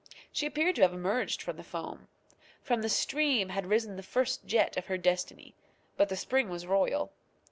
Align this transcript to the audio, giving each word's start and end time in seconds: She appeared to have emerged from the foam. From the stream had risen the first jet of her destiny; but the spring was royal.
She 0.31 0.47
appeared 0.47 0.75
to 0.77 0.81
have 0.81 0.93
emerged 0.95 1.43
from 1.43 1.57
the 1.57 1.63
foam. 1.63 2.07
From 2.63 2.81
the 2.81 2.89
stream 2.89 3.49
had 3.49 3.67
risen 3.67 3.97
the 3.97 4.01
first 4.01 4.47
jet 4.47 4.75
of 4.75 4.87
her 4.87 4.97
destiny; 4.97 5.53
but 5.95 6.09
the 6.09 6.17
spring 6.17 6.49
was 6.49 6.65
royal. 6.65 7.11